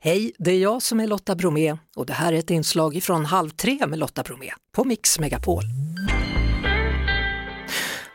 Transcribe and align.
Hej, 0.00 0.32
det 0.38 0.50
är 0.50 0.58
jag 0.58 0.82
som 0.82 1.00
är 1.00 1.06
Lotta 1.06 1.34
Bromé 1.34 1.76
och 1.96 2.06
det 2.06 2.12
här 2.12 2.32
är 2.32 2.38
ett 2.38 2.50
inslag 2.50 3.02
från 3.02 3.24
Halv 3.24 3.50
tre 3.50 3.86
med 3.86 3.98
Lotta 3.98 4.22
Bromé 4.22 4.50
på 4.72 4.84
Mix 4.84 5.18
Megapol. 5.18 5.62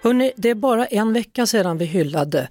Hörrni, 0.04 0.32
det 0.36 0.50
är 0.50 0.56
bara 0.56 0.86
en 0.86 1.14
vecka 1.14 1.48
sedan 1.48 1.78
vi 1.78 1.86
hyllade 1.86 2.48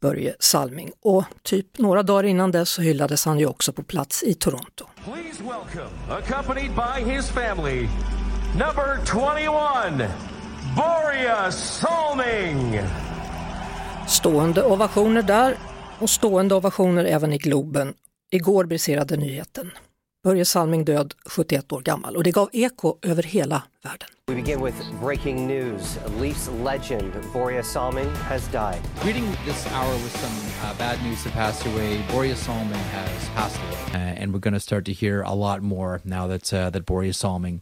Börje 0.00 0.34
Salming 0.38 0.92
och 1.02 1.24
typ 1.42 1.78
några 1.78 2.02
dagar 2.02 2.24
innan 2.24 2.50
dess 2.50 2.70
så 2.70 2.82
hyllades 2.82 3.24
han 3.24 3.38
ju 3.38 3.46
också 3.46 3.72
på 3.72 3.82
plats 3.82 4.22
i 4.22 4.34
Toronto. 4.34 4.86
Please 5.04 5.42
welcome, 5.42 5.90
accompanied 6.10 6.70
by 6.70 7.12
his 7.12 7.28
family, 7.28 7.88
number 8.52 8.98
21, 9.98 10.10
Börje 10.76 11.52
Salming! 11.52 12.80
Stående 14.08 14.62
ovationer 14.62 15.22
där 15.22 15.56
och 15.98 16.10
stående 16.10 16.54
ovationer 16.54 17.04
även 17.04 17.32
i 17.32 17.38
Globen 17.38 17.94
Igår 18.34 18.64
briserade 18.64 19.16
nyheten. 19.16 19.70
Börje 20.24 20.44
Salming 20.44 20.84
död, 20.84 21.14
71 21.26 21.72
år 21.72 21.80
gammal 21.80 22.16
och 22.16 22.24
det 22.24 22.30
gav 22.30 22.50
eko 22.52 22.98
över 23.02 23.22
hela 23.22 23.62
världen. 23.82 24.08
We 24.26 24.34
begin 24.34 24.64
with 24.64 24.76
breaking 25.02 25.46
news. 25.46 25.98
Leafs 26.20 26.50
legend 26.64 27.12
Borja 27.32 27.62
Salming 27.62 28.10
has 28.10 28.52
died. 28.52 28.80
Greeting 29.02 29.26
this 29.46 29.66
hour 29.72 29.92
with 29.92 30.16
some 30.16 30.68
uh, 30.70 30.78
bad 30.78 30.98
news 31.04 31.22
to 31.24 31.30
pass 31.30 31.66
away. 31.66 32.04
Borja 32.12 32.36
Salming 32.36 32.84
has 32.92 33.28
passed 33.36 33.60
away. 33.62 34.00
Uh, 34.00 34.22
and 34.22 34.32
we're 34.32 34.50
going 34.50 34.54
to 34.54 34.60
start 34.60 34.84
to 34.84 34.92
hear 34.92 35.22
a 35.22 35.34
lot 35.34 35.62
more 35.62 36.00
now 36.04 36.26
that 36.26 36.52
uh, 36.52 36.70
that 36.70 36.86
Borja 36.86 37.12
Salming 37.12 37.60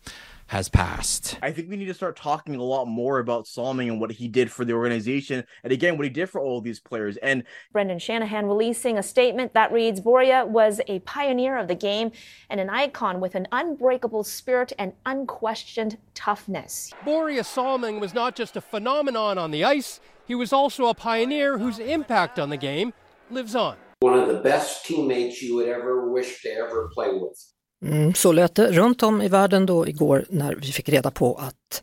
has 0.52 0.68
passed. 0.68 1.38
I 1.40 1.50
think 1.50 1.70
we 1.70 1.76
need 1.76 1.86
to 1.86 1.94
start 1.94 2.14
talking 2.14 2.56
a 2.56 2.62
lot 2.62 2.84
more 2.84 3.20
about 3.20 3.46
Salming 3.46 3.88
and 3.88 3.98
what 3.98 4.12
he 4.12 4.28
did 4.28 4.52
for 4.52 4.66
the 4.66 4.74
organization, 4.74 5.44
and 5.64 5.72
again, 5.72 5.96
what 5.96 6.04
he 6.04 6.10
did 6.10 6.28
for 6.28 6.42
all 6.42 6.58
of 6.58 6.64
these 6.64 6.78
players. 6.78 7.16
And 7.16 7.44
Brendan 7.72 7.98
Shanahan 7.98 8.44
releasing 8.44 8.98
a 8.98 9.02
statement 9.02 9.54
that 9.54 9.72
reads 9.72 9.98
Boria 9.98 10.46
was 10.46 10.82
a 10.88 10.98
pioneer 11.00 11.56
of 11.56 11.68
the 11.68 11.74
game 11.74 12.12
and 12.50 12.60
an 12.60 12.68
icon 12.68 13.18
with 13.18 13.34
an 13.34 13.48
unbreakable 13.50 14.24
spirit 14.24 14.74
and 14.78 14.92
unquestioned 15.06 15.96
toughness. 16.12 16.92
Boria 17.02 17.46
Salming 17.46 17.98
was 17.98 18.12
not 18.12 18.36
just 18.36 18.54
a 18.54 18.60
phenomenon 18.60 19.38
on 19.38 19.52
the 19.52 19.64
ice, 19.64 20.00
he 20.26 20.34
was 20.34 20.52
also 20.52 20.88
a 20.88 20.94
pioneer 20.94 21.56
whose 21.56 21.78
impact 21.78 22.38
on 22.38 22.50
the 22.50 22.58
game 22.58 22.92
lives 23.30 23.56
on. 23.56 23.78
One 24.00 24.18
of 24.18 24.28
the 24.28 24.42
best 24.42 24.84
teammates 24.84 25.40
you 25.40 25.54
would 25.54 25.68
ever 25.70 26.10
wish 26.10 26.42
to 26.42 26.50
ever 26.50 26.90
play 26.92 27.08
with. 27.10 27.51
Mm, 27.82 28.14
så 28.14 28.32
lät 28.32 28.54
det 28.54 28.66
runt 28.66 29.02
om 29.02 29.22
i 29.22 29.28
världen 29.28 29.66
då 29.66 29.88
igår 29.88 30.24
när 30.28 30.54
vi 30.54 30.66
fick 30.66 30.88
reda 30.88 31.10
på 31.10 31.34
att 31.34 31.82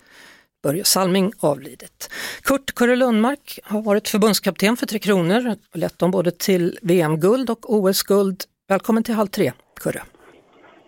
Börje 0.64 0.84
Salming 0.84 1.32
avlidit. 1.40 2.10
Kurt 2.44 2.76
Kurre 2.76 2.96
Lundmark 2.96 3.60
har 3.64 3.82
varit 3.82 4.08
förbundskapten 4.08 4.78
för 4.78 4.86
Tre 4.86 5.00
Kronor 5.00 5.56
och 5.72 5.78
lett 5.78 6.00
dem 6.00 6.12
både 6.12 6.32
till 6.32 6.80
VM-guld 6.82 7.50
och 7.50 7.74
OS-guld. 7.74 8.44
Välkommen 8.68 9.04
till 9.04 9.16
Halv 9.16 9.28
tre, 9.28 9.52
Kurre. 9.84 10.02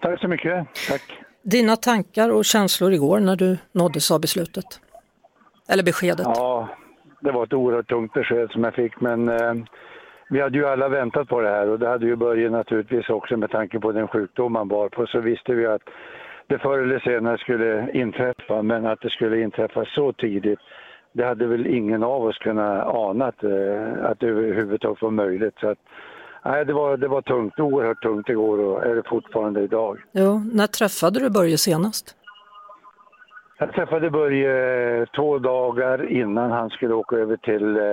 Tack 0.02 0.20
så 0.20 0.28
mycket. 0.28 0.68
Tack. 0.90 1.02
Dina 1.44 1.76
tankar 1.76 2.30
och 2.30 2.46
känslor 2.46 2.94
igår 2.94 3.20
när 3.20 3.36
du 3.36 3.58
nåddes 3.72 4.12
av 4.12 4.22
beslutet? 4.22 4.80
Eller 5.70 5.84
beskedet? 5.84 6.28
Ja, 6.28 6.70
det 7.22 7.32
var 7.32 7.44
ett 7.44 7.54
oerhört 7.54 7.90
tungt 7.90 8.14
besked 8.14 8.52
som 8.52 8.64
jag 8.64 8.74
fick 8.74 9.02
men 9.02 9.30
eh, 9.30 9.54
vi 10.32 10.42
hade 10.42 10.58
ju 10.58 10.66
alla 10.66 10.90
väntat 10.90 11.28
på 11.28 11.42
det 11.42 11.50
här 11.50 11.70
och 11.70 11.80
det 11.80 11.88
hade 11.88 12.06
ju 12.06 12.16
Börje 12.16 12.50
naturligtvis 12.50 13.10
också 13.10 13.38
med 13.38 13.52
tanke 13.52 13.80
på 13.80 13.92
den 13.92 14.08
sjukdom 14.08 14.56
han 14.56 14.68
var 14.68 14.90
på 14.90 15.08
så 15.08 15.20
visste 15.20 15.54
vi 15.54 15.66
att 15.66 15.82
det 16.48 16.58
förr 16.58 16.80
eller 16.80 17.00
senare 17.00 17.38
skulle 17.38 17.92
inträffa 17.92 18.62
men 18.62 18.86
att 18.86 19.02
det 19.02 19.10
skulle 19.10 19.42
inträffa 19.42 19.86
så 19.86 20.14
tidigt 20.14 20.60
det 21.14 21.26
hade 21.26 21.48
väl 21.48 21.68
ingen 21.68 22.04
av 22.04 22.24
oss 22.24 22.38
kunnat 22.38 22.88
ana 22.88 23.26
att, 23.26 23.44
eh, 23.44 24.06
att 24.06 24.20
det 24.20 24.28
överhuvudtaget 24.28 25.02
var 25.02 25.12
möjligt. 25.12 25.54
Så 25.60 25.70
att, 25.70 25.78
nej, 26.46 26.66
det, 26.66 26.74
var, 26.74 26.98
det 26.98 27.08
var 27.08 27.22
tungt, 27.22 27.60
oerhört 27.60 28.04
tungt 28.04 28.30
igår 28.30 28.60
och 28.60 28.86
är 28.86 28.96
det 28.96 29.04
fortfarande 29.10 29.62
idag. 29.62 29.98
Ja, 30.12 30.42
när 30.54 30.68
träffade 30.68 31.20
du 31.20 31.30
Börje 31.30 31.58
senast? 31.58 32.16
Jag 33.60 33.74
träffade 33.74 34.10
Börje 34.10 35.06
två 35.06 35.40
dagar 35.40 36.12
innan 36.12 36.52
han 36.52 36.70
skulle 36.70 36.94
åka 36.94 37.16
över 37.16 37.38
till 37.38 37.78
eh, 37.78 37.84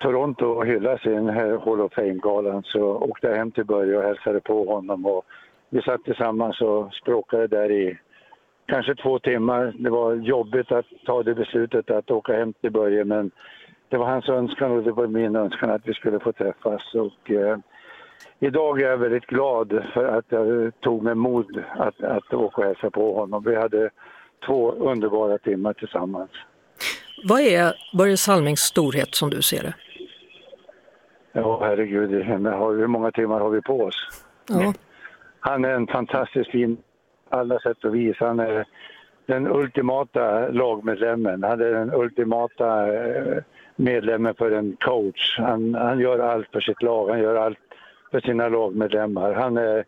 Toronto 0.00 0.46
och 0.46 0.66
hyllade 0.66 0.98
sin 0.98 1.28
eh, 1.28 1.64
Hall 1.64 1.80
of 1.80 1.92
Fame-galan 1.92 2.62
så 2.62 2.82
åkte 2.82 3.26
jag 3.26 3.36
hem 3.36 3.50
till 3.50 3.64
Börje 3.64 3.96
och 3.96 4.02
hälsade 4.02 4.40
på 4.40 4.64
honom. 4.64 5.06
Och 5.06 5.24
vi 5.70 5.82
satt 5.82 6.04
tillsammans 6.04 6.60
och 6.60 6.94
språkade 6.94 7.46
där 7.46 7.70
i 7.70 7.98
kanske 8.66 8.94
två 8.94 9.18
timmar. 9.18 9.74
Det 9.78 9.90
var 9.90 10.14
jobbigt 10.14 10.72
att 10.72 10.86
ta 11.06 11.22
det 11.22 11.34
beslutet 11.34 11.90
att 11.90 12.10
åka 12.10 12.32
hem 12.32 12.52
till 12.52 12.72
Börje 12.72 13.04
men 13.04 13.30
det 13.88 13.96
var 13.96 14.06
hans 14.06 14.28
önskan 14.28 14.72
och 14.72 14.82
det 14.82 14.92
var 14.92 15.06
min 15.06 15.36
önskan 15.36 15.70
att 15.70 15.88
vi 15.88 15.94
skulle 15.94 16.20
få 16.20 16.32
träffas. 16.32 16.94
Och, 16.94 17.30
eh, 17.30 17.58
idag 18.40 18.80
är 18.80 18.88
jag 18.88 18.98
väldigt 18.98 19.26
glad 19.26 19.84
för 19.94 20.04
att 20.04 20.24
jag 20.28 20.72
tog 20.80 21.02
mig 21.02 21.14
mod 21.14 21.64
att, 21.76 22.02
att 22.02 22.34
åka 22.34 22.60
och 22.60 22.66
hälsa 22.66 22.90
på 22.90 23.14
honom. 23.14 23.44
Vi 23.44 23.56
hade 23.56 23.90
två 24.46 24.72
underbara 24.72 25.38
timmar 25.38 25.72
tillsammans. 25.72 26.30
Vad 27.24 27.40
är 27.40 27.74
Börje 27.96 28.16
Salmings 28.16 28.60
storhet 28.60 29.14
som 29.14 29.30
du 29.30 29.42
ser 29.42 29.62
det? 29.62 29.74
Ja, 31.40 31.58
herregud, 31.62 32.10
hur 32.10 32.86
många 32.86 33.10
timmar 33.10 33.40
har 33.40 33.50
vi 33.50 33.62
på 33.62 33.80
oss? 33.80 34.08
Ja. 34.48 34.72
Han 35.40 35.64
är 35.64 35.70
en 35.70 35.86
fantastiskt 35.86 36.50
fin 36.50 36.76
alla 37.28 37.58
sätt 37.58 37.84
och 37.84 37.94
vis. 37.94 38.16
Han 38.20 38.40
är 38.40 38.66
den 39.26 39.46
ultimata 39.46 40.48
lagmedlemmen. 40.48 41.42
Han 41.42 41.60
är 41.60 41.72
den 41.72 41.94
ultimata 41.94 42.94
eh, 42.94 43.42
medlemmen 43.76 44.34
för 44.34 44.50
en 44.50 44.76
coach. 44.80 45.38
Han, 45.38 45.74
han 45.74 46.00
gör 46.00 46.18
allt 46.18 46.48
för 46.52 46.60
sitt 46.60 46.82
lag, 46.82 47.08
han 47.08 47.20
gör 47.20 47.34
allt 47.34 47.58
för 48.10 48.20
sina 48.20 48.48
lagmedlemmar. 48.48 49.32
Han 49.32 49.56
är, 49.56 49.84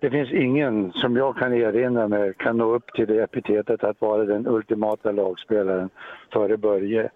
det 0.00 0.10
finns 0.10 0.32
ingen 0.32 0.92
som 0.92 1.16
jag 1.16 1.36
kan 1.36 1.54
erinra 1.54 2.08
mig 2.08 2.34
kan 2.34 2.56
nå 2.56 2.74
upp 2.74 2.92
till 2.94 3.06
det 3.06 3.22
epitetet 3.22 3.84
att 3.84 4.00
vara 4.00 4.24
den 4.24 4.46
ultimata 4.46 5.12
lagspelaren 5.12 5.90
före 6.32 6.56
Börje. 6.56 7.10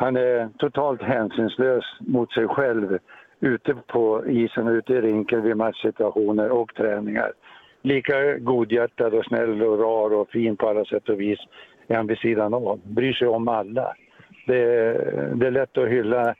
Han 0.00 0.16
är 0.16 0.48
totalt 0.58 1.02
hänsynslös 1.02 1.84
mot 2.00 2.32
sig 2.32 2.48
själv 2.48 2.98
ute 3.40 3.74
på 3.74 4.26
isen, 4.26 4.68
ute 4.68 4.92
i 4.92 5.00
rinken 5.00 5.42
vid 5.42 5.56
matchsituationer 5.56 6.50
och 6.50 6.74
träningar. 6.74 7.32
Lika 7.82 8.38
godhjärtad 8.38 9.14
och 9.14 9.24
snäll 9.24 9.62
och 9.62 9.78
rar 9.78 10.12
och 10.12 10.28
fin 10.28 10.56
på 10.56 10.68
alla 10.68 10.84
sätt 10.84 11.08
och 11.08 11.20
vis 11.20 11.38
är 11.88 11.96
han 11.96 12.06
vid 12.06 12.18
sidan 12.18 12.54
av. 12.54 12.80
Bryr 12.84 13.12
sig 13.12 13.28
om 13.28 13.48
alla. 13.48 13.94
Det 14.46 14.62
är, 14.62 15.32
det 15.34 15.46
är 15.46 15.50
lätt 15.50 15.78
att 15.78 15.88
hylla 15.88 16.34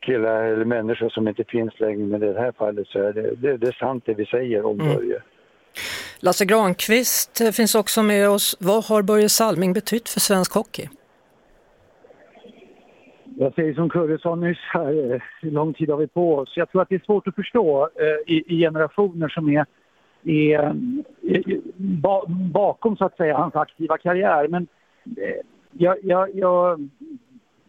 killar 0.00 0.42
eller 0.42 0.64
människor 0.64 1.08
som 1.08 1.28
inte 1.28 1.44
finns 1.44 1.80
längre 1.80 2.06
men 2.06 2.22
i 2.22 2.32
det 2.32 2.40
här 2.40 2.52
fallet 2.52 2.86
så 2.86 2.98
är 2.98 3.12
det, 3.12 3.34
det, 3.36 3.56
det 3.56 3.66
är 3.66 3.72
sant 3.72 4.02
det 4.06 4.14
vi 4.14 4.26
säger 4.26 4.66
om 4.66 4.80
mm. 4.80 4.94
Börje. 4.94 5.22
Lasse 6.20 6.44
Granqvist 6.44 7.56
finns 7.56 7.74
också 7.74 8.02
med 8.02 8.30
oss. 8.30 8.56
Vad 8.60 8.84
har 8.84 9.02
Börje 9.02 9.28
Salming 9.28 9.72
betytt 9.72 10.08
för 10.08 10.20
svensk 10.20 10.54
hockey? 10.54 10.88
Jag 13.38 13.54
säger 13.54 13.74
som 13.74 13.88
Kurre 13.88 14.18
sa 14.18 14.34
nyss 14.34 14.58
här, 14.72 15.22
hur 15.42 15.50
lång 15.50 15.74
tid 15.74 15.90
har 15.90 15.96
vi 15.96 16.06
på 16.06 16.36
oss? 16.36 16.52
Jag 16.56 16.70
tror 16.70 16.82
att 16.82 16.88
det 16.88 16.94
är 16.94 17.04
svårt 17.06 17.28
att 17.28 17.34
förstå 17.34 17.88
eh, 17.94 18.34
i, 18.34 18.44
i, 18.46 18.58
generationer 18.58 19.28
som 19.28 19.48
är, 19.48 19.66
är, 20.24 20.58
är 21.22 21.60
ba, 21.76 22.24
bakom 22.52 22.96
så 22.96 23.04
att 23.04 23.16
säga 23.16 23.36
hans 23.36 23.54
aktiva 23.54 23.98
karriär. 23.98 24.48
Men 24.48 24.66
eh, 25.04 25.44
jag, 25.72 25.96
jag, 26.02 26.34
jag, 26.34 26.88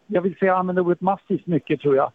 jag 0.07 0.21
vill 0.21 0.35
säga 0.35 0.55
använder 0.55 0.81
ordet 0.81 1.01
massivt 1.01 1.47
mycket 1.47 1.81
tror 1.81 1.95
jag. 1.95 2.11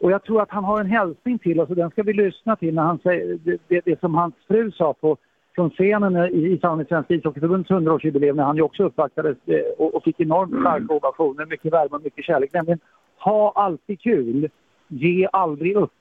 Och 0.00 0.10
jag 0.10 0.24
tror 0.24 0.42
att 0.42 0.50
han 0.50 0.64
har 0.64 0.80
en 0.80 0.90
hälsning 0.90 1.38
till 1.38 1.60
oss 1.60 1.70
och 1.70 1.76
den 1.76 1.90
ska 1.90 2.02
vi 2.02 2.12
lyssna 2.12 2.56
till 2.56 2.74
när 2.74 2.82
han 2.82 2.98
säger 2.98 3.38
det, 3.44 3.58
det, 3.68 3.80
det 3.84 4.00
som 4.00 4.14
hans 4.14 4.34
fru 4.48 4.70
sa 4.70 4.92
på 4.92 5.16
från 5.56 5.70
scenen 5.70 6.16
i, 6.16 6.52
i 6.52 6.58
samband 6.60 6.78
med 6.78 6.88
Svenska 6.88 7.14
ishockeyförbundets 7.14 7.70
100-årsjubileum 7.70 8.36
när 8.36 8.44
han 8.44 8.56
ju 8.56 8.62
också 8.62 8.82
uppvaktades 8.82 9.36
eh, 9.46 9.60
och, 9.78 9.94
och 9.94 10.04
fick 10.04 10.20
enormt 10.20 10.60
starka 10.60 10.94
ovationer, 10.94 11.46
mycket 11.46 11.72
värme 11.72 11.96
och 11.96 12.02
mycket 12.02 12.24
kärlek. 12.24 12.52
Nämligen 12.52 12.78
ha 13.18 13.52
alltid 13.54 14.00
kul, 14.00 14.48
ge 14.88 15.28
aldrig 15.32 15.76
upp. 15.76 15.92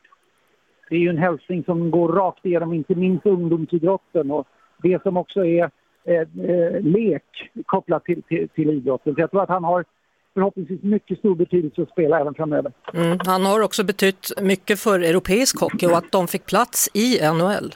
Det 0.89 0.95
är 0.95 0.99
ju 0.99 1.09
en 1.09 1.17
hälsning 1.17 1.63
som 1.63 1.91
går 1.91 2.09
rakt 2.09 2.45
igenom 2.45 2.73
inte 2.73 2.95
minst 2.95 3.25
ungdomsidrotten 3.25 4.31
och 4.31 4.47
det 4.83 5.03
som 5.03 5.17
också 5.17 5.45
är 5.45 5.71
eh, 6.03 6.21
eh, 6.49 6.81
lek 6.81 7.51
kopplat 7.65 8.05
till, 8.05 8.23
till, 8.23 8.49
till 8.49 8.69
idrotten. 8.69 9.15
Så 9.15 9.21
jag 9.21 9.31
tror 9.31 9.43
att 9.43 9.49
han 9.49 9.63
har 9.63 9.85
förhoppningsvis 10.33 10.83
mycket 10.83 11.19
stor 11.19 11.35
betydelse 11.35 11.81
att 11.81 11.89
spela 11.89 12.19
även 12.19 12.33
framöver. 12.33 12.71
Mm, 12.93 13.17
han 13.25 13.45
har 13.45 13.61
också 13.61 13.83
betytt 13.83 14.31
mycket 14.41 14.79
för 14.79 14.99
europeisk 14.99 15.59
hockey 15.59 15.87
och 15.87 15.97
att 15.97 16.11
de 16.11 16.27
fick 16.27 16.45
plats 16.45 16.89
i 16.93 17.19
NHL. 17.33 17.73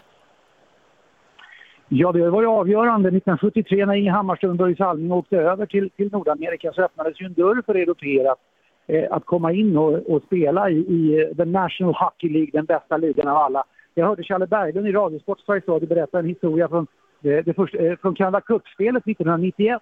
Ja, 1.91 2.11
det 2.11 2.29
var 2.29 2.41
ju 2.41 2.47
avgörande. 2.47 3.09
1973 3.09 3.85
när 3.85 3.93
Inge 3.93 4.11
Hammarström 4.11 4.51
och 4.51 4.57
Börje 4.57 4.75
Salming 4.75 5.11
åkte 5.11 5.37
över 5.37 5.65
till, 5.65 5.89
till 5.89 6.11
Nordamerika 6.11 6.71
så 6.73 6.81
öppnades 6.81 7.21
ju 7.21 7.25
en 7.25 7.33
dörr 7.33 7.61
för 7.65 7.75
européer 7.75 8.31
att, 8.31 8.39
eh, 8.87 9.03
att 9.11 9.25
komma 9.25 9.53
in 9.53 9.77
och, 9.77 9.93
och 9.93 10.23
spela 10.23 10.69
i, 10.69 10.77
i 10.77 11.21
eh, 11.21 11.35
The 11.35 11.45
National 11.45 11.93
Hockey 11.93 12.29
League, 12.29 12.49
den 12.53 12.65
bästa 12.65 12.97
ligan 12.97 13.27
av 13.27 13.37
alla. 13.37 13.63
Jag 13.93 14.07
hörde 14.07 14.23
Challe 14.23 14.47
Berglund 14.47 14.87
i 14.87 14.91
Radiosport 14.91 15.39
Sveriges 15.39 15.67
Radio 15.67 15.87
berätta 15.87 16.19
en 16.19 16.25
historia 16.25 16.67
från, 16.67 16.87
eh, 17.23 17.43
det 17.45 17.53
första, 17.55 17.77
eh, 17.77 17.95
från 17.95 18.15
Canada 18.15 18.41
Cup-spelet 18.41 19.03
1991 19.07 19.81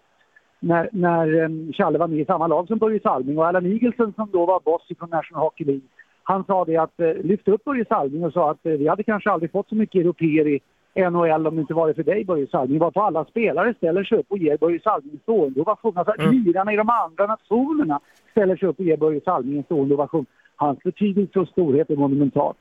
när, 0.59 0.89
när 0.92 1.42
eh, 1.44 1.74
Challe 1.74 1.98
var 1.98 2.07
med 2.07 2.19
i 2.19 2.25
samma 2.25 2.48
lag 2.48 2.68
som 2.68 2.77
Börje 2.77 3.00
Salming 3.00 3.38
och 3.38 3.48
Allan 3.48 3.65
Igelsen 3.65 4.13
som 4.13 4.30
då 4.31 4.45
var 4.45 4.59
boss 4.59 4.88
från 5.00 5.09
National 5.09 5.44
Hockey 5.44 5.63
League 5.63 5.88
Han 6.24 6.44
sa 6.44 6.65
det 6.65 6.77
att 6.77 7.00
eh, 7.00 7.13
lyfte 7.13 7.51
upp 7.51 7.63
Börje 7.63 7.86
Salming 7.86 8.24
och 8.24 8.33
sa 8.33 8.51
att 8.51 8.65
eh, 8.65 8.71
vi 8.71 8.88
hade 8.88 9.04
kanske 9.04 9.31
aldrig 9.31 9.51
fått 9.51 9.69
så 9.69 9.75
mycket 9.75 10.01
europeer 10.01 10.48
i 10.48 10.59
NHL 10.97 11.47
om 11.47 11.55
det 11.55 11.61
inte 11.61 11.73
varit 11.73 11.95
för 11.95 12.03
dig 12.03 12.25
Börje 12.25 12.47
Salming. 12.47 12.79
Varpå 12.79 13.01
alla 13.01 13.25
spelare 13.25 13.73
ställer 13.73 14.03
sig 14.03 14.17
upp 14.17 14.25
och 14.29 14.38
ger 14.38 14.57
Börje 14.57 14.79
Salming 14.79 15.19
stående 15.23 15.61
ovation. 15.61 15.97
Alltså 15.97 16.13
mm. 16.19 16.31
lirarna 16.31 16.73
i 16.73 16.75
de 16.75 16.89
andra 16.89 17.25
nationerna 17.25 17.99
ställer 18.31 18.55
sig 18.55 18.67
upp 18.67 18.79
och 18.79 18.85
ger 18.85 18.97
Börje 18.97 19.21
Salming 19.21 19.57
en 19.57 19.63
stående 19.63 19.94
ovation. 19.94 20.25
Hans 20.55 20.83
betydelse 20.83 21.39
och 21.39 21.47
storhet 21.47 21.89
är 21.89 21.95
monumental. 21.95 22.53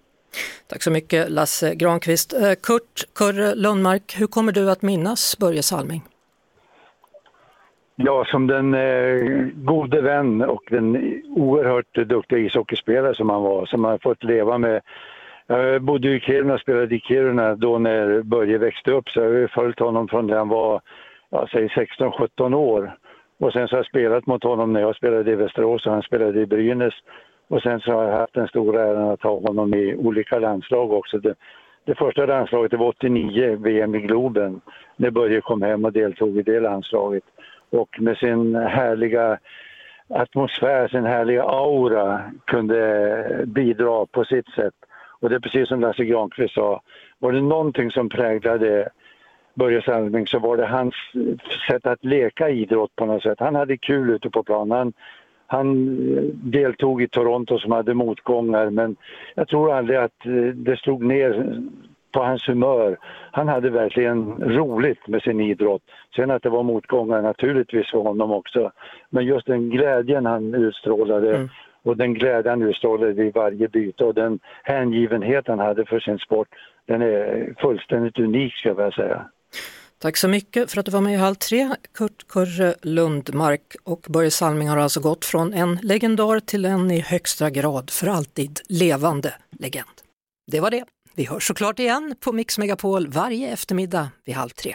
Tack 0.67 0.83
så 0.83 0.91
mycket 0.91 1.31
Lasse 1.31 1.75
Granqvist. 1.75 2.33
Eh, 2.33 2.41
Kurt 2.63 3.15
Kurre 3.15 3.55
Lundmark, 3.55 4.17
hur 4.19 4.27
kommer 4.27 4.53
du 4.53 4.71
att 4.71 4.83
minnas 4.83 5.39
Börje 5.39 5.63
Salming? 5.63 6.03
Ja, 7.97 8.25
som 8.25 8.47
den 8.47 8.75
eh, 8.75 9.49
gode 9.55 10.01
vän 10.01 10.43
och 10.43 10.63
den 10.71 10.97
oerhört 11.27 11.95
duktiga 11.95 12.39
ishockeyspelare 12.39 13.15
som 13.15 13.31
han 13.31 13.43
var, 13.43 13.67
som 13.67 13.85
han 13.85 13.99
fått 13.99 14.25
leva 14.25 14.59
med. 14.59 14.81
Jag 15.47 15.83
bodde 15.83 16.09
i 16.09 16.21
Kiruna 16.21 16.55
och 16.55 16.61
spelade 16.61 16.95
i 16.95 17.01
Kiruna 17.01 17.55
då 17.55 17.79
när 17.79 18.23
Börje 18.23 18.59
växte 18.59 18.93
upp, 18.93 19.09
så 19.09 19.21
jag 19.21 19.41
har 19.41 19.49
följt 19.49 19.79
honom 19.79 20.09
från 20.09 20.27
när 20.27 20.37
han 20.37 20.49
var, 20.49 20.81
jag 21.31 21.51
säg 21.51 21.69
16-17 21.69 22.55
år. 22.55 22.97
Och 23.39 23.53
sen 23.53 23.69
så 23.69 23.75
har 23.75 23.79
jag 23.79 23.87
spelat 23.87 24.27
mot 24.27 24.45
honom 24.45 24.73
när 24.73 24.81
jag 24.81 24.97
spelade 24.97 25.33
i 25.33 25.35
Västerås 25.35 25.87
och 25.87 25.93
han 25.93 26.03
spelade 26.03 26.41
i 26.41 26.47
Brynäs. 26.47 26.95
Och 27.49 27.63
sen 27.63 27.81
så 27.81 27.93
har 27.93 28.05
jag 28.05 28.19
haft 28.19 28.35
den 28.35 28.49
stora 28.49 28.83
äran 28.83 29.11
att 29.11 29.23
ha 29.23 29.41
honom 29.41 29.75
i 29.75 29.95
olika 29.95 30.39
landslag 30.39 30.93
också. 30.93 31.19
Det, 31.19 31.35
det 31.85 31.95
första 31.95 32.27
landslaget 32.27 32.71
det 32.71 32.77
var 32.77 32.89
89, 32.89 33.57
VM 33.61 33.95
i 33.95 33.99
Globen, 33.99 34.61
när 34.97 35.11
Börje 35.11 35.41
kom 35.41 35.63
hem 35.63 35.85
och 35.85 35.93
deltog 35.93 36.39
i 36.39 36.43
det 36.43 36.61
landslaget. 36.61 37.25
Och 37.71 38.01
med 38.01 38.17
sin 38.17 38.55
härliga 38.55 39.39
atmosfär, 40.09 40.89
sin 40.89 41.05
härliga 41.05 41.43
aura 41.43 42.21
kunde 42.45 43.43
bidra 43.47 44.07
på 44.07 44.25
sitt 44.25 44.49
sätt. 44.49 44.75
Och 45.21 45.29
det 45.29 45.35
är 45.35 45.41
precis 45.41 45.69
som 45.69 45.81
Lasse 45.81 46.05
Granqvist 46.05 46.55
sa, 46.55 46.81
var 47.19 47.33
det 47.33 47.41
någonting 47.41 47.91
som 47.91 48.09
präglade 48.09 48.89
Börje 49.55 49.83
Salming 49.83 50.27
så 50.27 50.39
var 50.39 50.57
det 50.57 50.67
hans 50.67 50.95
sätt 51.69 51.87
att 51.87 52.05
leka 52.05 52.51
idrott 52.51 52.97
på 52.97 53.07
något 53.07 53.23
sätt. 53.23 53.41
Han 53.41 53.55
hade 53.55 53.77
kul 53.77 54.11
ute 54.11 54.31
på 54.31 54.43
planen. 54.43 54.93
Han 55.47 55.97
deltog 56.51 57.03
i 57.03 57.09
Toronto 57.09 57.59
som 57.59 57.73
hade 57.73 57.95
motgångar 57.95 58.71
men 58.71 58.97
jag 59.35 59.49
tror 59.49 59.73
aldrig 59.73 59.99
att 59.99 60.27
eh, 60.27 60.33
det 60.55 60.77
slog 60.77 61.05
ner 61.05 61.61
på 62.13 62.23
hans 62.23 62.49
humör. 62.49 62.99
Han 63.33 63.49
hade 63.49 63.71
verkligen 63.71 64.33
roligt 64.41 65.09
med 65.09 65.23
sin 65.23 65.41
idrott. 65.41 65.83
Sen 66.17 66.31
att 66.31 66.43
det 66.43 66.49
var 66.49 66.63
motgångar 66.63 67.23
naturligtvis 67.23 67.91
för 67.91 67.99
honom 67.99 68.33
också. 68.33 68.71
Men 69.11 69.25
just 69.25 69.47
den 69.47 69.71
glädjen 69.71 70.27
han 70.27 70.55
utstrålade 70.55 71.37
mm 71.37 71.49
och 71.87 71.97
den 71.97 72.15
glädjen 72.15 72.61
han 72.61 72.69
utstrålade 72.69 73.13
vid 73.13 73.35
varje 73.35 73.69
byte 73.69 74.05
och 74.05 74.15
den 74.15 74.39
hängivenhet 74.63 75.45
han 75.47 75.59
hade 75.59 75.85
för 75.85 76.01
sin 76.01 76.19
sport, 76.19 76.49
den 76.87 77.03
är 77.03 77.55
fullständigt 77.61 78.19
unik 78.19 78.55
ska 78.55 78.69
jag 78.69 78.95
säga. 78.95 79.27
Tack 79.99 80.17
så 80.17 80.29
mycket 80.29 80.71
för 80.71 80.81
att 80.81 80.87
du 80.87 80.93
var 80.93 81.01
med 81.01 81.13
i 81.13 81.17
Halv 81.17 81.35
tre, 81.35 81.71
Kurt 81.95 82.29
Kurre 82.29 82.75
Lundmark. 82.83 83.77
Och 83.85 84.07
Börje 84.09 84.31
Salming 84.31 84.69
har 84.69 84.77
alltså 84.77 85.01
gått 85.01 85.25
från 85.25 85.55
en 85.55 85.79
legendar 85.83 86.41
till 86.41 86.65
en 86.65 86.91
i 86.91 87.01
högsta 87.01 87.51
grad 87.51 87.91
för 87.91 88.07
alltid 88.07 88.61
levande 88.69 89.35
legend. 89.59 89.97
Det 90.53 90.61
var 90.61 90.71
det. 90.71 90.85
Vi 91.17 91.25
hörs 91.25 91.47
såklart 91.47 91.79
igen 91.79 92.15
på 92.25 92.33
Mix 92.33 92.59
Megapol 92.59 93.07
varje 93.09 93.53
eftermiddag 93.53 94.09
vid 94.25 94.35
halv 94.35 94.49
tre. 94.49 94.75